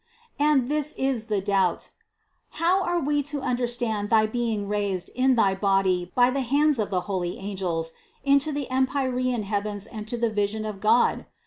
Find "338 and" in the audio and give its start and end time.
0.39-0.71